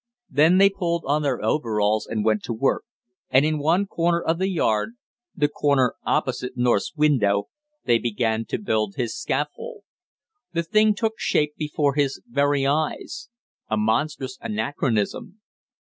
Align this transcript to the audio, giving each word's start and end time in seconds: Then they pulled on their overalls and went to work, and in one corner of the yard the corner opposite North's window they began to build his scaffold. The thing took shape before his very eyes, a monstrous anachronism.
Then 0.31 0.57
they 0.57 0.71
pulled 0.71 1.03
on 1.05 1.21
their 1.21 1.45
overalls 1.45 2.07
and 2.07 2.25
went 2.25 2.41
to 2.45 2.53
work, 2.53 2.85
and 3.29 3.45
in 3.45 3.59
one 3.59 3.85
corner 3.85 4.19
of 4.19 4.39
the 4.39 4.49
yard 4.49 4.93
the 5.35 5.47
corner 5.47 5.93
opposite 6.03 6.53
North's 6.57 6.95
window 6.95 7.49
they 7.85 7.99
began 7.99 8.45
to 8.45 8.57
build 8.57 8.95
his 8.95 9.15
scaffold. 9.15 9.83
The 10.53 10.63
thing 10.63 10.95
took 10.95 11.19
shape 11.19 11.53
before 11.55 11.93
his 11.93 12.19
very 12.27 12.65
eyes, 12.65 13.29
a 13.69 13.77
monstrous 13.77 14.39
anachronism. 14.41 15.39